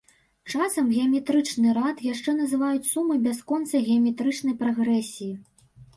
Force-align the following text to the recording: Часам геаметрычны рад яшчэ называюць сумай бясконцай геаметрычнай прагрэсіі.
Часам 0.53 0.87
геаметрычны 0.95 1.75
рад 1.79 2.01
яшчэ 2.13 2.35
называюць 2.39 2.89
сумай 2.95 3.19
бясконцай 3.27 3.81
геаметрычнай 3.91 4.57
прагрэсіі. 4.63 5.33